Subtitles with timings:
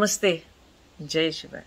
[0.00, 0.42] नमस्ते।
[1.02, 1.64] जय शिवाय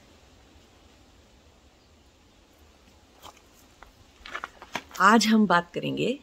[5.00, 6.20] आज हम बात करेंगे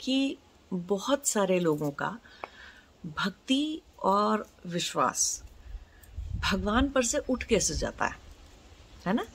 [0.00, 0.36] कि
[0.72, 2.18] बहुत सारे लोगों का
[3.06, 5.42] भक्ति और विश्वास
[6.40, 8.16] भगवान पर से उठ कैसे जाता है
[9.06, 9.26] है ना?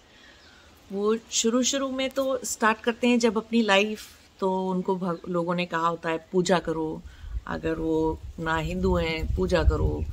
[0.91, 4.07] वो शुरू शुरू में तो स्टार्ट करते हैं जब अपनी लाइफ
[4.39, 7.01] तो उनको लोगों ने कहा होता है, पूजा करो।
[7.47, 10.03] अगर वो ना हिंदू हैं, पूजा करो।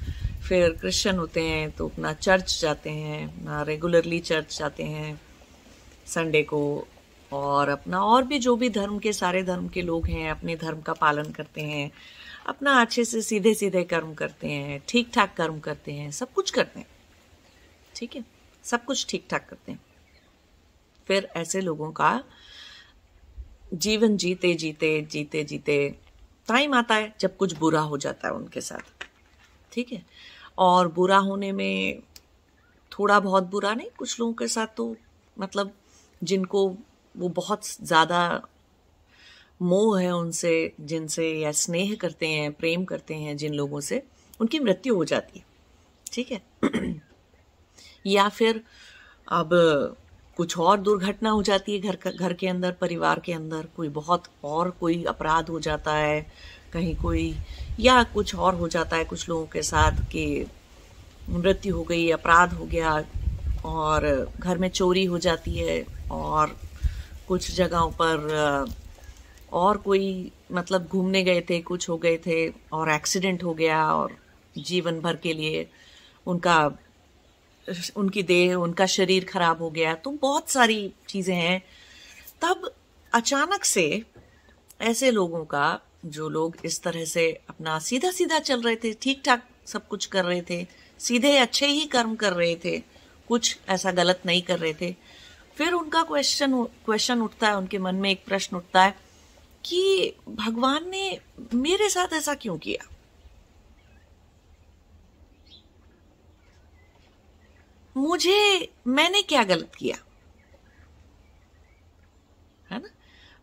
[0.49, 5.21] फिर क्रिश्चियन होते हैं तो अपना चर्च जाते हैं, अपना रेगुलरली चर्च जाते हैं
[6.07, 6.87] संडे को
[7.33, 10.81] और अपना और भी जो भी धर्म के, सारे धर्म के लोग हैं, अपने धर्म
[10.81, 11.91] का पालन करते हैं,
[12.47, 16.51] अपना अच्छे से सीधे सीधे कर्म करते हैं ठीक ठाक कर्म करते हैं, सब कुछ
[16.51, 16.87] करते हैं।
[17.95, 18.25] ठीक है?
[18.65, 19.81] सब कुछ ठीक ठाक करते हैं।
[21.07, 22.25] फिर ऐसे लोगों का
[23.75, 25.95] जीवन जीते जीते जीते जीते
[26.49, 29.07] टाइम आता है जब कुछ बुरा हो जाता है उनके साथ।
[29.73, 30.03] ठीक है?
[30.59, 32.03] और बुरा होने में
[32.93, 34.97] थोड़ा बहुत बुरा नहीं, कुछ लोगों के साथ तो
[35.39, 35.73] मतलब
[36.23, 36.77] जिनको
[37.17, 38.43] वो बहुत ज़्यादा
[39.63, 44.03] मोह है उनसे, जिनसे या स्नेह करते हैं, प्रेम करते हैं जिन लोगों से,
[44.41, 45.45] उनकी मृत्यु हो जाती है।
[46.13, 46.43] ठीक है?
[48.07, 48.63] या फिर
[49.29, 49.51] अब
[50.37, 53.89] कुछ और दुर्घटना हो जाती है घर का, घर के अंदर, परिवार के अंदर, कोई
[53.89, 56.27] बहुत और कोई अपराध हो जाता है,
[56.73, 57.35] कहीं कोई
[57.81, 60.47] या कुछ और हो जाता है कुछ लोगों के साथ कि
[61.29, 63.05] मृत्यु हो गई, अपराध हो गया
[63.65, 66.57] और घर में चोरी हो जाती है और
[67.29, 68.75] कुछ जगहों पर
[69.53, 74.17] और कोई मतलब घूमने गए थे, कुछ हो गए थे और एक्सीडेंट हो गया और
[74.59, 75.67] जीवन भर के लिए
[76.27, 76.71] उनका,
[77.97, 81.63] उनकी देह, उनका शरीर खराब हो गया। तो बहुत सारी चीज़ें हैं।
[82.43, 82.71] तब
[83.13, 84.03] अचानक से
[84.81, 89.23] ऐसे लोगों का जो लोग इस तरह से अपना सीधा सीधा चल रहे थे ठीक
[89.25, 90.67] ठाक सब कुछ कर रहे थे,
[91.01, 92.79] सीधे अच्छे ही कर्म कर रहे थे,
[93.29, 94.95] कुछ ऐसा गलत नहीं कर रहे थे।
[95.57, 98.95] फिर उनका क्वेश्चन क्वेश्चन उठता है, उनके मन में एक प्रश्न उठता है
[99.65, 101.21] कि भगवान ने
[101.55, 102.89] मेरे साथ ऐसा क्यों किया?
[107.97, 109.97] मुझे, मैंने क्या गलत किया
[112.71, 112.89] है ना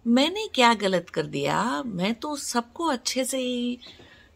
[0.05, 1.83] मैंने क्या गलत कर दिया?
[1.83, 3.77] मैं तो सबको अच्छे से ही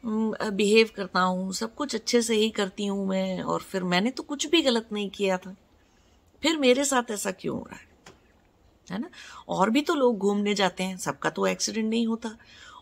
[0.04, 4.24] बिहेव करता हूँ, सब कुछ अच्छे से ही करती हूँ मैं, और फिर मैंने तो
[4.24, 5.56] कुछ भी गलत नहीं किया था।
[6.44, 7.88] फिर मेरे साथ ऐसा क्यों हो रहा है?
[8.88, 9.10] है ना?
[9.50, 12.36] और भी तो लोग घूमने जाते हैं, सबका तो एक्सीडेंट नहीं होता।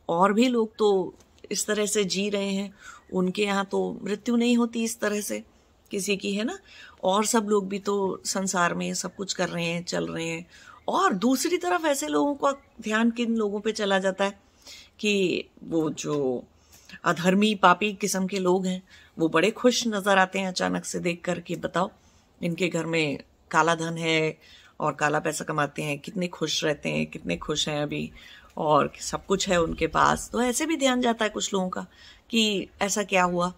[0.09, 1.13] और भी लोग तो
[1.51, 2.73] इस तरह से जी रहे हैं,
[3.13, 5.43] उनके यहाँ तो मृत्यु नहीं होती इस तरह से,
[5.91, 6.57] किसी की, है ना?
[7.03, 10.45] और सब लोग भी तो संसार में सब कुछ कर रहे हैं, चल रहे हैं
[10.87, 12.51] और दूसरी तरफ़ ऐसे लोगों का
[12.81, 14.39] ध्यान किन लोगों पे चला जाता है
[14.99, 16.43] कि वो जो
[17.03, 18.83] अधर्मी, पापी किस्म के लोग हैं,
[19.17, 21.91] वो बड़े खुश नज़र आते हैं अचानक से देख कर के बताओ,
[22.41, 23.19] इनके घर में
[23.51, 24.37] काला धन है
[24.79, 28.11] और काला पैसा कमाते हैं, कितने खुश रहते हैं, कितने खुश हैं अभी
[28.57, 31.85] और सब कुछ है उनके पास। तो ऐसे भी ध्यान जाता है कुछ लोगों का
[32.29, 33.53] कि ऐसा क्या हुआ?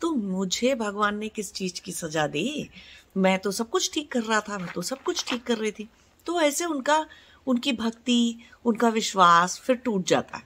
[0.00, 2.70] तो मुझे भगवान ने किस चीज़ की सजा दी?
[3.16, 5.70] मैं तो सब कुछ ठीक कर रहा था, मैं तो सब कुछ ठीक कर रही
[5.70, 5.88] थी।
[6.26, 7.06] तो ऐसे उनका,
[7.46, 10.44] उनकी भक्ति, उनका विश्वास फिर टूट जाता है।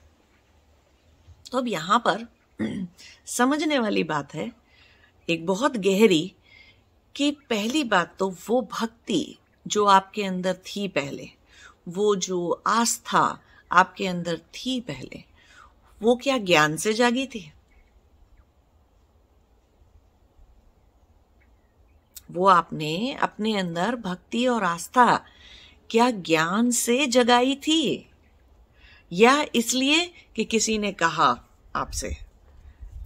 [1.51, 2.27] तो अब यहाँ पर
[3.25, 4.51] समझने वाली बात है,
[5.29, 6.33] एक बहुत गहरी,
[7.15, 9.37] कि पहली बात तो वो भक्ति
[9.67, 11.29] जो आपके अंदर थी पहले,
[11.87, 13.39] वो जो आस्था
[13.71, 15.23] आपके अंदर थी पहले,
[16.01, 17.53] वो क्या ज्ञान से जागी थी?
[22.31, 25.25] वो आपने अपने अंदर भक्ति और आस्था
[25.89, 28.09] क्या ज्ञान से जगाई थी?
[29.13, 32.17] या इसलिए कि किसी ने कहा आपसे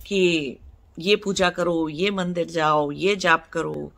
[0.07, 0.57] कि
[0.99, 3.91] ये पूजा करो, ये मंदिर जाओ, ये जाप करो,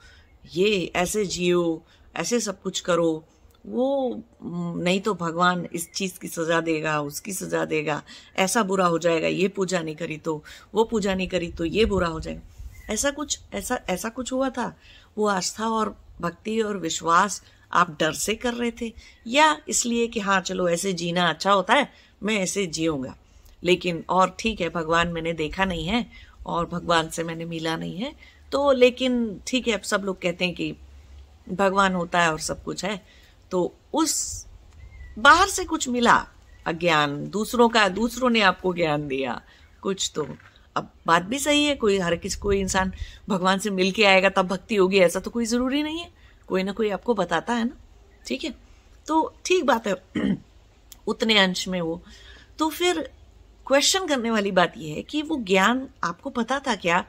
[0.54, 1.84] ये ऐसे जियो,
[2.16, 3.26] ऐसे सब कुछ करो।
[3.66, 8.02] वो नहीं तो भगवान इस चीज़ की सजा देगा, उसकी सजा देगा,
[8.38, 10.44] ऐसा बुरा हो जाएगा, ये पूजा नहीं करी तो
[10.74, 14.50] वो पूजा नहीं करी तो ये बुरा हो जाएगा। ऐसा कुछ, ऐसा ऐसा कुछ हुआ
[14.50, 14.76] था?
[15.18, 17.44] वो आस्था और भक्ति और विश्वास
[17.74, 18.94] आप डर से कर रहे थे?
[19.28, 21.94] या इसलिए कि हाँ चलो, ऐसे जीना अच्छा होता है,
[22.24, 23.18] मैं ऐसे जीऊँगा।
[23.64, 26.12] लेकिन और ठीक है, भगवान मैंने देखा नहीं है
[26.46, 28.16] और भगवान से मैंने मिला नहीं है।
[28.52, 30.76] तो लेकिन ठीक है, अब सब लोग कहते हैं कि
[31.50, 33.06] भगवान होता है और सब कुछ है।
[33.52, 34.46] तो उस
[35.20, 36.28] बाहर से कुछ मिला
[36.66, 39.42] अज्ञान। दूसरों का, दूसरों ने आपको ज्ञान दिया।
[39.82, 40.28] कुछ तो।
[40.76, 42.94] अब बात भी सही है, कोई, हर किसी, कोई इंसान
[43.30, 46.64] भगवान से मिल के आएगा, तब भक्ति होगी, ऐसा तो कोई ज़रूरी नहीं है। कोई
[46.64, 47.78] ना कोई आपको बताता है ना,
[48.28, 48.54] ठीक है?
[49.08, 49.96] तो ठीक बात है,
[51.08, 52.02] उतने अंश में वो।
[52.60, 53.12] तो फिर
[53.68, 57.06] क्वेश्चन करने वाली बात यह है कि वो ज्ञान आपको पता था क्या?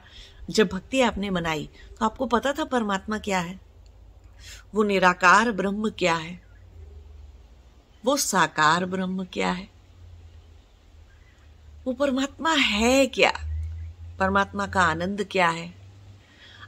[0.49, 3.59] जब भक्ति आपने बनाई तो आपको पता था परमात्मा क्या है?
[4.75, 6.41] वो निराकार ब्रह्म क्या है?
[8.05, 9.69] वो साकार ब्रह्म क्या है?
[11.85, 13.33] वो परमात्मा है क्या?
[14.19, 15.84] परमात्मा का आनंद क्या है?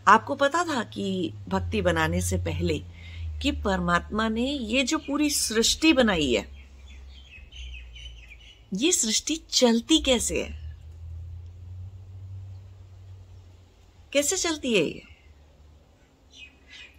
[0.08, 2.80] आपको पता था कि भक्ति बनाने से पहले
[3.42, 6.70] कि परमात्मा ने ये जो पूरी सृष्टि बनाई है,
[8.74, 10.78] ये सृष्टि चलती कैसे है?
[14.14, 15.04] कैसे चलती है ये?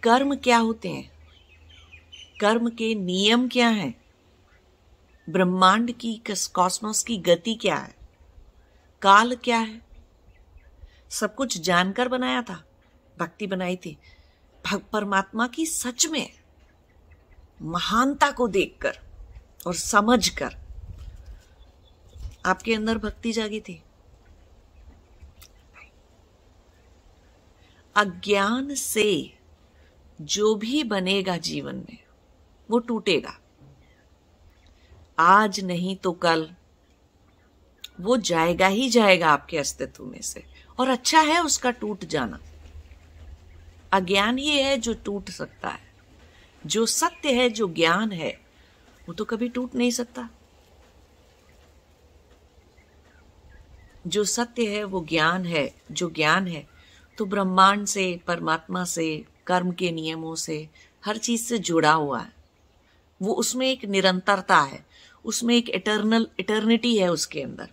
[0.03, 1.11] कर्म क्या होते हैं?
[2.41, 4.01] कर्म के नियम क्या हैं?
[5.29, 7.95] ब्रह्मांड की कॉस्मोस की गति क्या है?
[9.01, 9.81] काल क्या है?
[11.09, 12.65] सब कुछ जानकर बनाया था।
[13.19, 13.97] भक्ति बनाई थी।
[14.93, 16.29] परमात्मा की सच में
[17.61, 18.99] महानता को देखकर
[19.67, 20.57] और समझकर
[22.45, 23.83] आपके अंदर भक्ति जागी थी।
[27.95, 29.37] अज्ञान से
[30.21, 31.97] जो भी बनेगा जीवन में,
[32.71, 33.39] वो टूटेगा।
[35.19, 36.51] आज नहीं तो कल,
[38.01, 40.45] वो जाएगा ही जाएगा आपके अस्तित्व में से।
[40.79, 42.39] और अच्छा है उसका टूट जाना।
[43.91, 45.89] अज्ञान ही है जो टूट सकता है।
[46.65, 48.41] जो सत्य है, जो ज्ञान है,
[49.07, 50.29] वो तो कभी टूट नहीं सकता।
[54.07, 56.67] जो सत्य है, वो ज्ञान है, जो ज्ञान है
[57.17, 60.69] तो ब्रह्मांड से, परमात्मा से, कर्म के नियमों से,
[61.05, 62.33] हर चीज़ से जुड़ा हुआ है।
[63.21, 64.85] वो उसमें एक निरंतरता है,
[65.25, 67.69] उसमें एक इटर्नल इटर्निटी है उसके अंदर।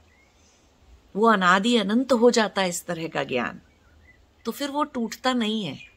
[1.17, 3.61] वो अनादि अनंत हो जाता है इस तरह का ज्ञान।
[4.45, 5.96] तो फिर वो टूटता नहीं है।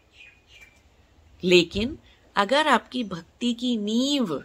[1.44, 1.98] लेकिन
[2.36, 4.42] अगर आपकी भक्ति की नींव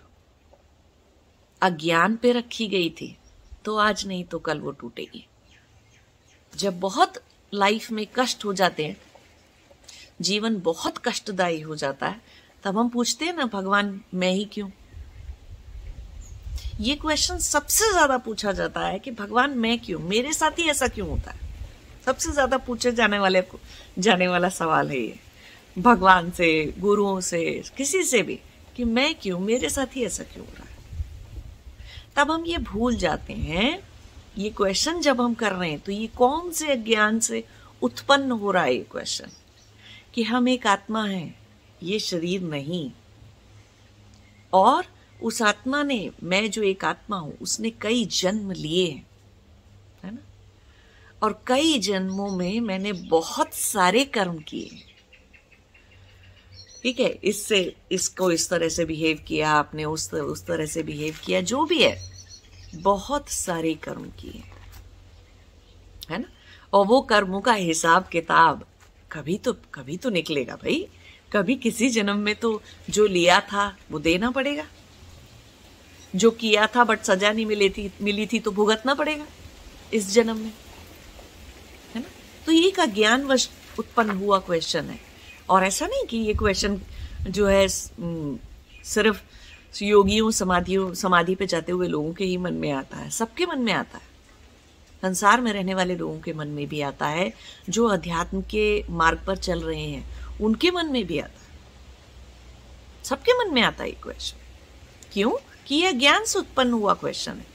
[1.62, 3.16] अज्ञान पे रखी गई थी
[3.64, 5.26] तो आज नहीं तो कल वो टूटेगी।
[6.54, 8.96] जब बहुत लाइफ में कष्ट हो जाते हैं,
[10.20, 12.20] जीवन बहुत कष्टदायी हो जाता है,
[12.64, 14.68] तब हम पूछते हैं ना, भगवान, मैं ही क्यों?
[16.80, 19.98] ये क्वेश्चन सबसे ज़्यादा पूछा जाता है कि भगवान, मैं क्यों?
[20.00, 21.38] मेरे साथ ही ऐसा क्यों होता है?
[22.06, 23.42] सबसे ज़्यादा पूछे जाने वाले
[23.98, 25.18] जाने वाला सवाल है ये।
[25.78, 28.38] भगवान से, गुरुओं से, किसी से भी,
[28.76, 30.74] कि मैं क्यों, मेरे साथ ही ऐसा क्यों हो रहा है?
[32.16, 33.88] तब हम ये भूल जाते हैं,
[34.38, 37.44] ये क्वेश्चन जब हम कर रहे हैं तो ये कौन से अज्ञान से
[37.82, 39.30] उत्पन्न हो रहा है ये क्वेश्चन
[40.14, 41.34] कि हम एक आत्मा है,
[41.82, 42.90] ये शरीर नहीं।
[44.52, 44.86] और
[45.22, 49.06] उस आत्मा ने, मैं जो एक आत्मा हूँ, उसने कई जन्म लिए हैं,
[50.04, 50.20] है ना?
[51.22, 54.93] और कई जन्मों में मैंने बहुत सारे कर्म किए
[56.84, 60.82] ठीक है, इससे, इसको इस तरह से बिहेव किया आपने, उस तरह उस तरह से
[60.82, 62.12] बिहेव किया, जो भी है,
[62.74, 64.42] बहुत सारे कर्म किए
[66.10, 66.28] है। ना?
[66.72, 68.66] और वो कर्मों का हिसाब किताब
[69.12, 70.88] कभी तो कभी तो निकलेगा भाई।
[71.32, 74.66] कभी किसी जन्म में तो जो लिया था, वो देना पड़ेगा।
[76.16, 79.26] जो किया था, बट सजा नहीं मिली थी मिली थी तो भुगतना पड़ेगा
[79.94, 80.52] इस जन्म में।
[81.94, 82.08] है ना?
[82.46, 85.13] तो ये का ज्ञान वश उत्पन्न हुआ क्वेश्चन है।
[85.50, 86.80] और ऐसा नहीं कि ये क्वेश्चन
[87.28, 89.22] जो है सिर्फ़
[89.82, 93.58] योगियों, समाधियों, समाधि पे जाते हुए लोगों के ही मन में आता है। सबके मन
[93.58, 94.14] में आता है।
[95.02, 97.34] संसार में रहने वाले लोगों के मन में भी आता है,
[97.68, 101.58] जो अध्यात्म के मार्ग पर चल रहे हैं, उनके मन में भी आता है।
[103.04, 104.38] सबके मन में आता है ये क्वेश्चन
[105.12, 105.30] क्यों?
[105.66, 107.46] कि यह ज्ञान से उत्पन्न हुआ क्वेश्चन है।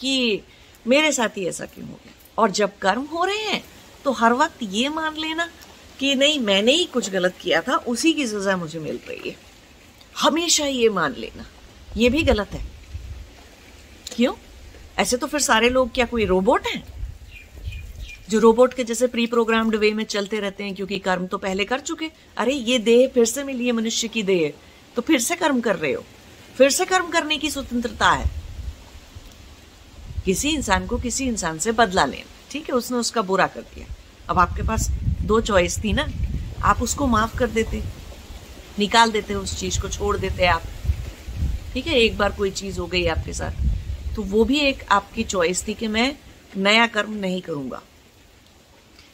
[0.00, 0.42] कि
[0.86, 2.14] मेरे साथ ही ऐसा क्यों हो गया?
[2.38, 3.64] और जब कर्म हो रहे हैं
[4.04, 5.50] तो हर वक्त ये मान लेना
[5.98, 9.36] कि नहीं, मैंने ही कुछ गलत किया था, उसी की सजा मुझे मिल रही है।
[10.18, 11.46] हमेशा ये मान लेना,
[11.96, 12.66] ये भी गलत है।
[14.16, 14.34] क्यों?
[14.98, 17.02] ऐसे तो फिर सारे लोग क्या कोई रोबोट हैं?
[18.30, 21.64] जो रोबोट के जैसे प्री प्रोग्राम्ड वे में चलते रहते हैं, क्योंकि कर्म तो पहले
[21.64, 24.52] कर चुके। अरे, ये देह फिर से मिली है, मनुष्य की देह।
[24.96, 26.04] तो फिर से कर्म कर रहे हो।
[26.58, 28.30] फिर से कर्म करने की स्वतंत्रता है।
[30.24, 33.86] किसी इंसान को किसी इंसान से बदला लेना। ठीक है, उसने उसका बुरा कर दिया।
[34.28, 34.88] अब आपके पास
[35.22, 36.06] दो चॉइस थी ना,
[36.62, 37.82] आप उसको माफ़ कर देते,
[38.78, 40.62] निकाल देते, उस चीज़ को छोड़ देते आप।
[41.72, 43.70] ठीक है, एक बार कोई चीज़ हो गई आपके साथ
[44.16, 46.14] तो वो भी एक आपकी चॉइस थी कि मैं
[46.56, 47.80] नया कर्म नहीं करूँगा।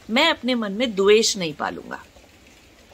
[0.08, 2.02] मैं अपने मन में द्वेष नहीं पालूँगा।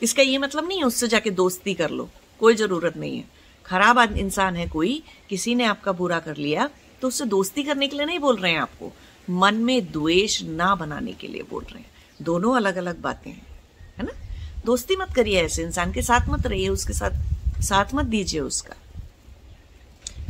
[0.01, 2.09] इसका ये मतलब नहीं है, उससे जाके दोस्ती कर लो,
[2.41, 3.25] कोई ज़रूरत नहीं है।
[3.67, 6.69] खराब इंसान है कोई, किसी ने आपका बुरा कर लिया
[7.03, 8.93] तो उससे दोस्ती करने के लिए नहीं बोल रहे हैं आपको।
[9.31, 11.91] मन में द्वेष ना बनाने के लिए बोल रहे हैं।
[12.23, 13.47] दोनों अलग अलग बातें हैं,
[13.99, 14.13] है ना?
[14.67, 18.75] दोस्ती मत करिए ऐसे, इंसान के साथ मत रहिए, उसके साथ साथ मत दीजिए उसका।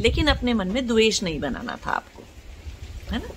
[0.00, 2.22] लेकिन अपने मन में द्वेष नहीं बनाना था आपको,
[3.12, 3.28] है ना?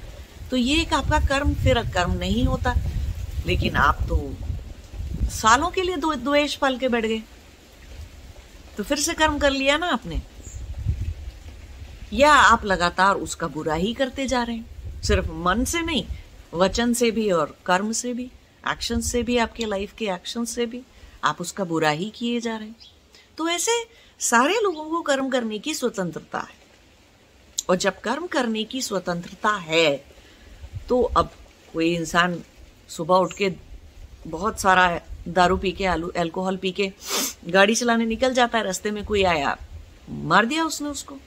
[0.50, 2.76] तो ये एक आपका कर्म, फिर कर्म नहीं होता।
[3.46, 4.34] लेकिन आप तो
[5.24, 7.22] सालों के लिए द्वेष पाल के बैठ गए।
[8.78, 10.22] तो फिर से कर्म कर लिया ना आपने?
[12.14, 14.77] या आप लगातार उसका बुरा ही करते जा रहे हैं?
[15.04, 16.06] सिर्फ़ मन से नहीं,
[16.54, 18.30] वचन से भी और कर्म से भी
[18.64, 20.82] एक्शन से भी, आपके लाइफ के एक्शन से भी,
[21.24, 22.76] आप उसका बुरा ही किए जा रहे हैं।
[23.38, 23.72] तो ऐसे
[24.20, 26.56] सारे लोगों को कर्म करने की स्वतंत्रता है।
[27.70, 29.96] और जब कर्म करने की स्वतंत्रता है
[30.90, 31.32] तो अब
[31.74, 32.42] कोई इंसान
[32.90, 33.52] सुबह उठ के
[34.28, 36.92] बहुत सारा दारू पी के, आलू एल्कोहल पी के,
[37.50, 39.58] गाड़ी चलाने निकल जाता है, रास्ते में कोई आया,
[40.10, 41.18] मार दिया उसने उसको।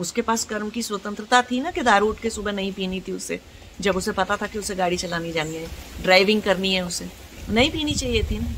[0.00, 3.12] उसके पास कर्म की स्वतंत्रता थी ना कि दारू उठ के सुबह नहीं पीनी थी
[3.12, 3.40] उसे,
[3.80, 5.66] जब उसे पता था कि उसे गाड़ी चलानी जानी है
[6.02, 7.08] ड्राइविंग करनी है उसे।
[7.48, 8.54] नहीं पीनी चाहिए थी ना,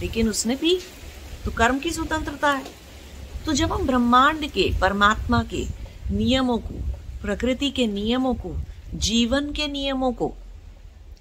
[0.00, 0.78] लेकिन उसने पी।
[1.44, 2.64] तो कर्म की स्वतंत्रता है।
[3.46, 5.64] तो जब हम ब्रह्मांड के, परमात्मा के
[6.10, 6.74] नियमों को,
[7.22, 8.56] प्रकृति के नियमों को,
[8.94, 10.34] जीवन के नियमों को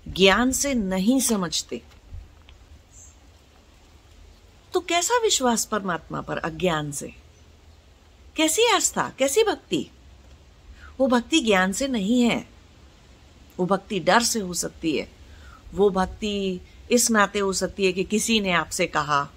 [0.07, 1.81] ज्ञान से नहीं समझते
[4.73, 7.24] तो कैसा विश्वास परमात्मा पर अज्ञान से?
[8.35, 9.89] कैसी आस्था, कैसी भक्ति?
[10.99, 12.47] वो भक्ति ज्ञान से नहीं है।
[13.59, 15.11] वो भक्ति डर से हो सकती है।
[15.73, 16.61] वो भक्ति
[16.91, 19.29] इस नाते हो सकती है कि किसी ने आपसे कहा।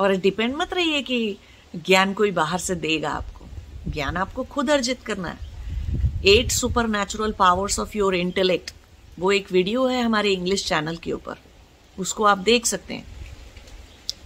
[0.00, 1.36] और डिपेंड मत रहिए कि
[1.76, 3.46] ज्ञान कोई बाहर से देगा आपको।
[3.90, 5.38] ज्ञान आपको खुद अर्जित करना है।
[6.26, 6.50] At
[6.88, 8.70] supernatural powers of your intellect
[9.18, 11.34] वो एक वीडियो है हमारे इंग्लिश चैनल के ऊपर।
[11.98, 13.06] उसको आप देख सकते हैं।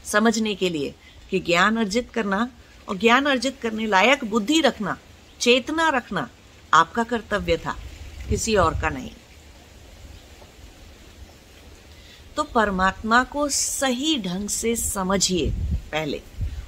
[0.05, 0.95] समझने के लिए
[1.31, 2.51] कि ज्ञान अर्जित करना
[2.89, 4.97] और ज्ञान अर्जित करने लायक बुद्धि रखना,
[5.41, 6.29] चेतना रखना
[6.75, 7.77] आपका कर्तव्य था,
[8.29, 9.11] किसी और का नहीं।
[12.37, 15.51] तो परमात्मा को सही ढंग से समझिए
[15.93, 16.21] पहले।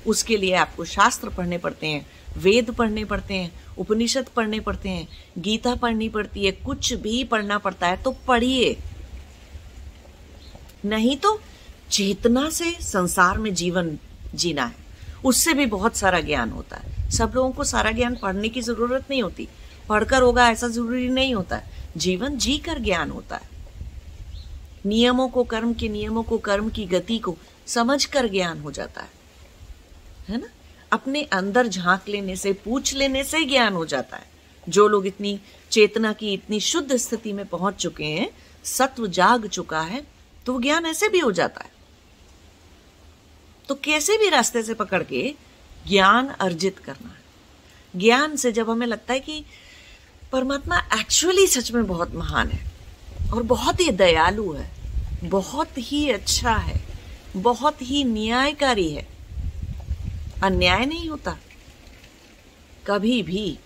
[0.06, 5.08] उसके लिए आपको शास्त्र पढ़ने पड़ते हैं, वेद पढ़ने पड़ते हैं, उपनिषद पढ़ने पड़ते हैं,
[5.38, 8.76] गीता पढ़नी पड़ती है, कुछ भी पढ़ना पड़ता है तो पढ़िए।
[10.84, 11.40] नहीं तो
[11.90, 13.98] चेतना से संसार में जीवन
[14.34, 14.81] जीना है।
[15.24, 19.04] उससे भी बहुत सारा ज्ञान होता है। सब लोगों को सारा ज्ञान पढ़ने की ज़रूरत
[19.10, 19.48] नहीं होती।
[19.88, 23.48] पढ़कर होगा ऐसा ज़रूरी नहीं होता है। जीवन जी कर ज्ञान होता है।
[24.86, 27.36] नियमों को, कर्म के नियमों को, कर्म की गति को
[27.66, 29.08] समझ कर ज्ञान हो जाता है।
[30.28, 30.46] है ना?
[30.92, 34.26] अपने अंदर झाँक लेने से, पूछ लेने से ज्ञान हो जाता है।
[34.68, 38.30] जो लोग इतनी चेतना की, इतनी शुद्ध स्थिति में पहुँच चुके हैं,
[38.64, 40.06] सत्व जाग चुका है
[40.46, 41.81] तो ज्ञान ऐसे भी हो जाता है।
[43.68, 45.34] तो कैसे भी रास्ते से पकड़ के
[45.88, 49.44] ज्ञान अर्जित करना है। ज्ञान से जब हमें लगता है कि
[50.32, 52.70] परमात्मा एक्चुअली सच में बहुत महान है
[53.32, 54.70] और बहुत ही दयालु है,
[55.24, 56.80] बहुत ही अच्छा है,
[57.36, 59.06] बहुत ही न्यायकारी है,
[60.42, 61.36] अन्याय नहीं होता।
[62.86, 63.58] कभी भी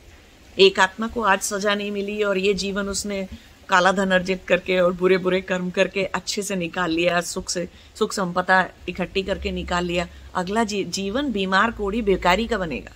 [0.59, 3.27] एक आत्मा को आज सजा नहीं मिली और ये जीवन उसने
[3.69, 7.69] काला धन अर्जित करके और बुरे बुरे कर्म करके अच्छे से निकाल लिया सुख से
[7.95, 12.93] सुख संपदा इकट्ठी करके निकाल लिया अगला जी, जीवन बीमार कोड़ी बेकारी का बनेगा।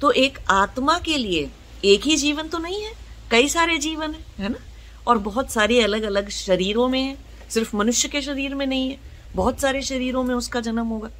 [0.00, 1.48] तो एक आत्मा के लिए
[1.84, 2.92] एक ही जीवन तो नहीं है
[3.30, 4.58] कई सारे जीवन है है ना?
[5.06, 7.16] और बहुत सारे अलग अलग शरीरों में है
[7.50, 8.98] सिर्फ़ मनुष्य के शरीर में नहीं है
[9.34, 11.10] बहुत सारे शरीरों में उसका जन्म होगा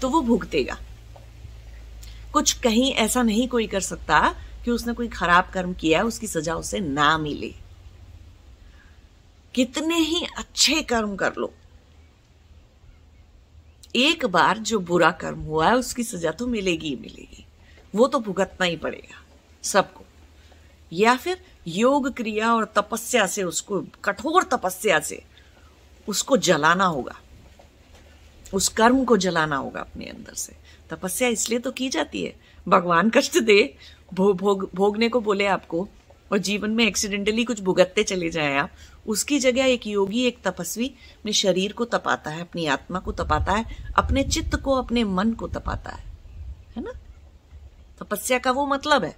[0.00, 0.76] तो वो भुगतेगा।
[2.32, 6.26] कुछ कहीं ऐसा नहीं कोई कर सकता कि उसने कोई खराब कर्म किया है उसकी
[6.26, 7.54] सजा उसे ना मिले।
[9.54, 11.54] कितने ही अच्छे कर्म कर लो।
[13.96, 17.46] एक बार जो बुरा कर्म हुआ है, उसकी सजा तो मिलेगी ही मिलेगी।
[17.94, 19.22] वो तो भुगतना ही पड़ेगा
[19.62, 20.04] सबको।
[20.92, 25.24] या फिर योग क्रिया और तपस्या से उसको, कठोर तपस्या से
[26.08, 27.20] उसको जलाना होगा।
[28.54, 30.56] उस कर्म को जलाना होगा अपने अंदर से।
[30.90, 33.76] तपस्या इसलिए तो की जाती है भगवान कष्ट दे
[34.14, 35.88] भो, भोग भोगने को बोले आपको
[36.32, 38.70] और जीवन में एक्सीडेंटली कुछ भुगतते चले जाए आप
[39.06, 43.52] उसकी जगह एक योगी एक तपस्वी अपने शरीर को तपाता है अपनी आत्मा को तपाता
[43.52, 46.04] है अपने चित्त को अपने मन को तपाता है।
[46.76, 46.92] है ना?
[48.00, 49.16] तपस्या का वो मतलब है।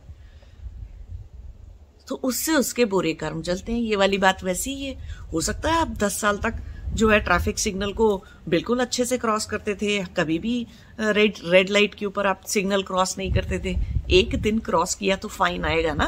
[2.09, 5.73] तो उससे उसके बुरे कर्म चलते हैं। ये वाली बात वैसी ही है। हो सकता
[5.73, 6.55] है आप दस साल तक
[6.95, 10.67] जो है ट्रैफ़िक सिग्नल को बिल्कुल अच्छे से क्रॉस करते थे, कभी भी
[11.01, 13.77] रेड रेड लाइट के ऊपर आप सिग्नल क्रॉस नहीं करते थे।
[14.11, 16.07] एक दिन क्रॉस किया तो फाइन आएगा ना?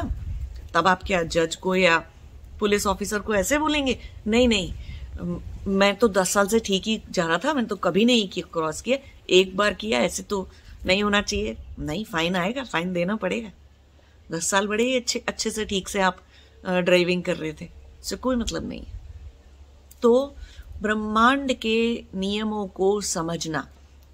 [0.73, 1.97] तब आप क्या जज को या
[2.59, 4.73] पुलिस ऑफिसर को ऐसे बोलेंगे, नहीं नहीं,
[5.69, 8.49] मैं तो दस साल से ठीक ही जा रहा था, मैंने तो कभी नहीं किया
[8.53, 8.97] क्रॉस किया।
[9.29, 10.47] एक बार किया, ऐसे तो
[10.85, 13.49] नहीं होना चाहिए। नहीं फाइन आएगा फाइन देना पड़ेगा।
[14.29, 16.17] दस साल बड़े ही अच्छे अच्छे से ठीक से आप
[16.63, 17.65] ड्राइविंग कर रहे थे।
[18.01, 18.83] इससे कोई मतलब नहीं
[20.01, 20.35] तो
[20.81, 23.67] ब्रह्मांड के नियमों को समझना,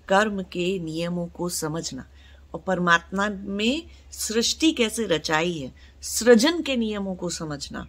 [0.08, 2.06] कर्म के नियमों को समझना।
[2.54, 5.72] और परमात्मा में सृष्टि कैसे रचाई है,
[6.04, 7.86] सृजन के नियमों को समझना,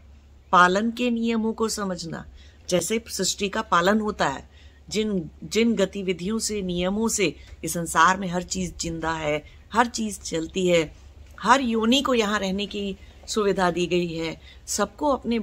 [0.53, 2.25] पालन के नियमों को समझना।
[2.69, 4.49] जैसे सृष्टि का पालन होता है,
[4.89, 9.43] जिन जिन गतिविधियों से, नियमों से इस संसार में हर चीज़ ज़िंदा है,
[9.73, 10.93] हर चीज़ चलती है,
[11.41, 12.97] हर योनि को यहाँ रहने की
[13.29, 15.39] सुविधा दी गई है, सबको अपने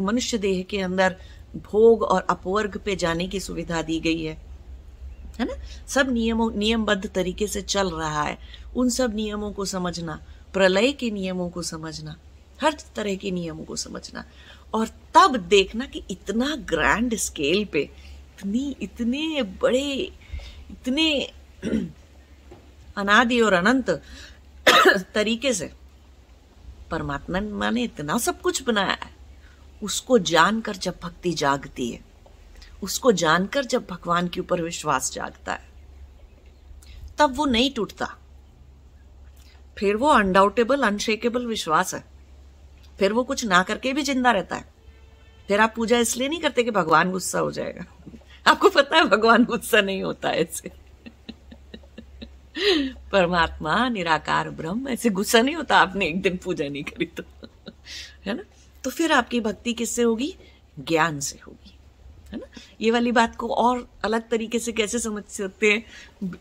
[0.00, 1.16] मनुष्य देह के अंदर
[1.56, 4.46] भोग और अपवर्ग पे जाने की सुविधा दी गई है।
[5.40, 5.54] है ना?
[5.88, 8.38] सब नियमों, नियमबद्ध तरीके से चल रहा है।
[8.76, 12.16] उन सब नियमों को समझना, प्रलय के नियमों को समझना,
[12.62, 14.24] हर तरह के नियमों को समझना
[14.74, 17.90] और तब देखना कि इतना ग्रैंड स्केल पे
[18.38, 20.12] इतनी, इतने बड़े,
[20.70, 21.32] इतने
[22.96, 24.02] अनादि और अनंत
[25.14, 25.72] तरीके से
[26.90, 29.15] परमात्मा ने इतना सब कुछ बनाया है।
[29.82, 32.00] उसको जानकर जब भक्ति जागती है,
[32.82, 35.68] उसको जानकर जब भगवान के ऊपर विश्वास जागता है,
[37.18, 38.06] तब वो नहीं टूटता।
[39.76, 42.04] फिर वो अनडाउटेबल अनशेकेबल विश्वास है।
[42.98, 44.64] फिर वो कुछ ना करके भी ज़िंदा रहता है।
[45.48, 47.84] फिर आप पूजा इसलिए नहीं करते कि भगवान गुस्सा हो जाएगा।
[48.46, 50.70] आपको पता है भगवान गुस्सा नहीं होता है ऐसे
[53.12, 57.22] परमात्मा निराकार ब्रह्म, ऐसे गुस्सा नहीं होता आपने एक दिन पूजा नहीं करी तो।
[58.26, 58.42] है ना?
[58.86, 60.34] तो फिर आपकी भक्ति किससे होगी?
[60.78, 61.72] ज्ञान से होगी,
[62.32, 62.46] है ना?
[62.80, 65.84] ये वाली बात को और अलग तरीके से कैसे समझ सकते हैं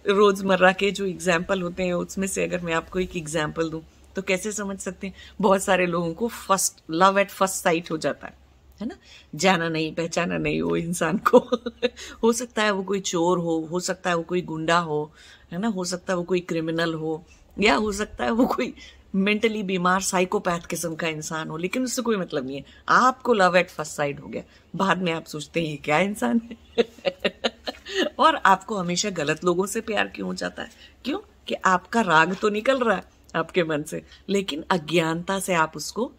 [0.10, 3.82] रोज़मर्रा के जो एग्ज़ाम्पल होते हैं, उसमें से अगर मैं आपको एक एग्ज़ाम्पल दूँ
[4.16, 5.14] तो कैसे समझ सकते हैं?
[5.42, 8.34] बहुत सारे लोगों को first love at first sight हो जाता है
[8.82, 8.96] है ना?
[9.36, 11.38] जाना नहीं, पहचाना नहीं वो इंसान को।
[12.24, 15.12] हो सकता है वो कोई चोर हो हो सकता है वो कोई गुंडा हो,
[15.52, 15.68] है ना?
[15.68, 17.24] हो सकता है वो कोई क्रिमिनल हो,
[17.58, 18.74] या हो सकता है वो कोई
[19.16, 23.58] मेंटली बीमार साइकोपैथ किस्म का इंसान हो, लेकिन उससे कोई मतलब नहीं है। आपको लव
[23.58, 24.44] एट फ़र्स्ट साइड हो गया।
[24.76, 26.84] बाद में आप सोचते हैं, ये क्या इंसान है?
[28.20, 30.70] और आपको हमेशा गलत लोगों से प्यार क्यों हो जाता है?
[31.06, 31.20] क्यों?
[31.48, 33.04] कि आपका राग तो निकल रहा है
[33.36, 36.12] आपके मन से, लेकिन अज्ञानता से आप उसको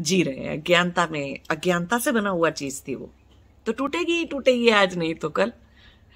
[0.00, 3.10] जी रहे हैं। अज्ञानता में, अज्ञानता से बना हुआ चीज़ थी वो।
[3.66, 5.52] तो टूटेगी टूटेगी, आज नहीं तो कल।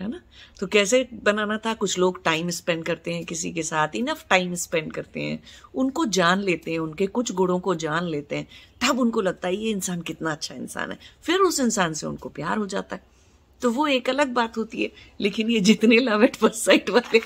[0.00, 0.20] है ना?
[0.60, 1.74] तो कैसे बनाना था?
[1.74, 5.42] कुछ लोग टाइम स्पेंड करते हैं किसी के साथ इनफ टाइम स्पेंड करते हैं।
[5.74, 8.48] उनको जान लेते हैं, उनके कुछ गुणों को जान लेते हैं।
[8.86, 12.28] तब उनको लगता है, ये इंसान कितना अच्छा इंसान है। फिर उस इंसान से उनको
[12.28, 13.02] प्यार हो जाता है।
[13.62, 17.20] तो वो एक अलग बात होती है। लेकिन ये जितने लव एट फ़र्स्ट साइट वाले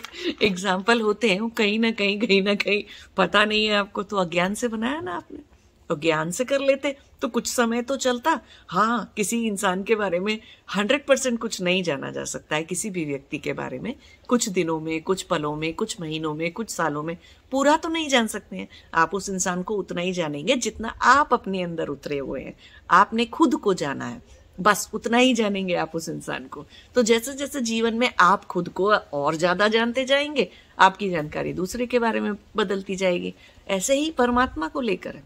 [0.47, 2.85] एग्ज़ाम्पल होते हैं, वो कहीं ना कहीं कहीं ना कहीं
[3.17, 5.52] पता नहीं है आपको। तो अज्ञान से बनाया ना आपने?
[5.92, 10.20] तो ज्ञान से कर लेते तो कुछ समय तो चलता। हाँ किसी इंसान के बारे
[10.20, 13.94] में हंड्रेड परसेंट कुछ नहीं जाना जा सकता है, किसी भी व्यक्ति के बारे में।
[14.28, 17.16] कुछ दिनों में, कुछ पलों में, कुछ महीनों में, कुछ सालों में,
[17.52, 21.35] पूरा तो नहीं जान सकते हैं। आप उस इंसान को उतना ही जानेंगे जितना आप
[21.35, 22.55] अपने अंदर उतरे हुए हैं।
[22.90, 24.22] आपने खुद को जाना है।
[24.61, 28.68] बस उतना ही जानेंगे आप उस इंसान को। तो जैसे जैसे जीवन में आप खुद
[28.68, 33.35] को और ज़्यादा जानते जाएँगे, आपकी जानकारी दूसरे के बारे में बदलती जाएगी।
[33.68, 35.20] ऐसे ही परमात्मा को लेकर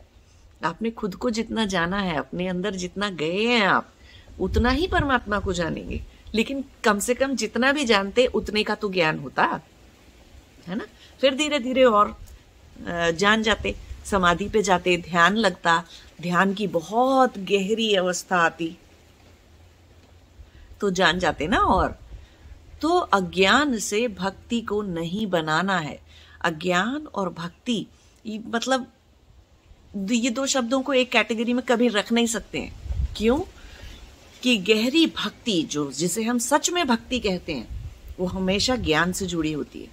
[0.64, 3.92] आपने खुद को जितना जाना है, अपने अंदर जितना गए हैं आप,
[4.40, 6.02] उतना ही परमात्मा को जानेंगे।
[6.34, 9.60] लेकिन कम से कम जितना भी जानते, उतने का तो ज्ञान होता,
[10.66, 10.86] है ना?
[11.20, 12.16] फिर धीरे धीरे और
[13.12, 15.82] जान जाते, समाधि पे जाते, ध्यान लगता,
[16.22, 18.76] ध्यान की बहुत गहरी अवस्था आती।
[20.80, 21.98] तो जान जाते ना और।
[22.80, 25.98] तो अज्ञान से भक्ति को नहीं बनाना है।
[26.40, 27.86] अज्ञान और भक्ति
[28.26, 28.86] मतलब
[30.10, 32.72] ये दो शब्दों को एक कैटेगरी में कभी रख नहीं सकते हैं।
[33.16, 33.40] क्यों?
[34.42, 37.68] कि गहरी भक्ति, जो जिसे हम सच में भक्ति कहते हैं,
[38.20, 39.88] वो हमेशा ज्ञान से जुड़ी होती है।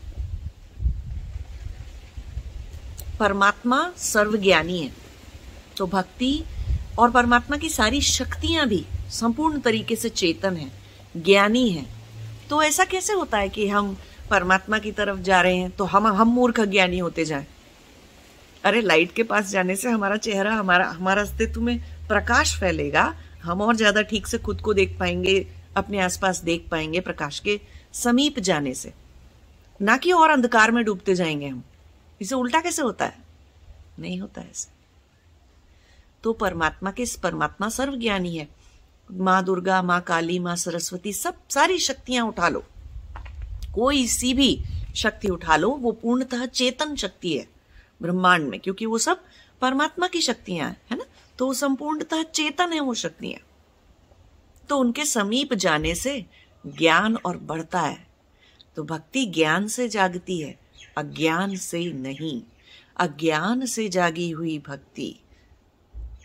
[3.19, 4.93] परमात्मा सर्वज्ञानी है।
[5.77, 6.43] तो भक्ति
[6.99, 10.71] और परमात्मा की सारी शक्तियाँ भी संपूर्ण तरीके से चेतन है,
[11.17, 11.85] ज्ञानी है।
[12.49, 13.97] तो ऐसा कैसे होता है कि हम
[14.29, 17.47] परमात्मा की तरफ़ जा रहे हैं तो हम हम मूर्ख ज्ञानी होते जाए?
[18.63, 23.61] अरे लाइट के पास जाने से हमारा चेहरा, हमारा हमारा अस्तित्व में प्रकाश फैलेगा। हम
[23.61, 25.47] और ज़्यादा ठीक से खुद को देख पाएँगे,
[25.77, 27.61] अपने आसपास देख पाएँगे प्रकाश के
[27.93, 28.93] समीप जाने से।
[29.81, 31.63] ना कि और अंधकार में डूबते जाएँगे हम।
[32.21, 33.17] इसे उल्टा कैसे होता है?
[33.99, 34.69] नहीं होता ऐसे।
[36.23, 38.47] तो परमात्मा के परमात्मा सर्वज्ञानी है।
[39.11, 42.63] माँ दुर्गा, माँ काली, माँ सरस्वती, सब सारी शक्तियाँ उठा लो।
[43.73, 44.63] कोई सी भी
[44.95, 47.47] शक्ति उठा लो, वो पूर्णतः चेतन शक्ति है।
[48.01, 49.23] ब्रह्मांड में, क्योंकि वो सब
[49.61, 51.03] परमात्मा की शक्तियाँ हैं, है ना?
[51.39, 53.47] तो संपूर्णतः चेतन है वो शक्तियाँ।
[54.69, 56.25] तो उनके समीप जाने से
[56.67, 58.07] ज्ञान और बढ़ता है।
[58.75, 60.59] तो भक्ति ज्ञान से जागती है,
[60.97, 62.41] अज्ञान से नहीं।
[62.97, 65.19] अज्ञान से जागी हुई भक्ति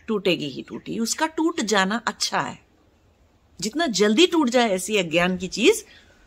[0.07, 2.61] टूटेगी ही टूटी। उसका टूट जाना अच्छा है।
[3.61, 5.85] जितना जल्दी टूट जाए ऐसी अज्ञान की चीज़,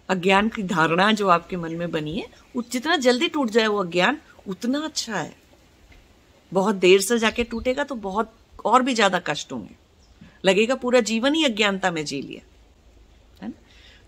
[0.09, 2.29] अज्ञान की धारणा जो आपके मन में बनी है
[2.71, 5.35] जितना जल्दी टूट जाए वो अज्ञान उतना अच्छा है।
[6.51, 8.33] बहुत देर से जाके टूटेगा तो बहुत
[8.65, 9.75] और भी ज़्यादा कष्ट होंगे।
[10.45, 12.41] लगेगा पूरा जीवन ही अज्ञानता में जी लिया।
[13.43, 13.53] है ना?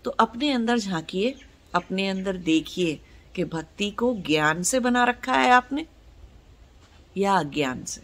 [0.04, 1.34] तो अपने अंदर झांकिए,
[1.74, 3.00] अपने अंदर देखिए
[3.34, 5.86] कि भक्ति को ज्ञान से बना रखा है आपने
[7.16, 8.02] या अज्ञान से।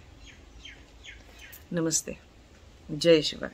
[1.72, 2.16] नमस्ते।
[2.88, 3.50] जय शिवाय।